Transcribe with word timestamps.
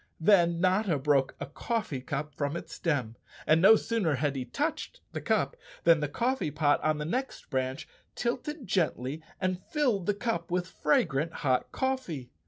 Then 0.19 0.59
Notta 0.59 0.97
broke 0.97 1.35
a 1.39 1.45
coffee 1.45 2.01
cup 2.01 2.33
from 2.33 2.57
its 2.57 2.73
stem, 2.73 3.17
and 3.45 3.61
no 3.61 3.75
sooner 3.75 4.15
had 4.15 4.35
he 4.35 4.45
touched 4.45 4.99
the 5.11 5.21
cup 5.21 5.55
than 5.83 5.99
the 5.99 6.07
coffee 6.09 6.49
pot 6.49 6.81
on 6.83 6.97
the 6.97 7.05
next 7.05 7.51
branch 7.51 7.87
tilted 8.15 8.65
gently 8.65 9.21
and 9.39 9.63
filled 9.63 10.07
the 10.07 10.15
cup 10.15 10.49
with 10.49 10.65
fragrant 10.67 11.31
hot 11.45 11.71
coffee. 11.71 12.31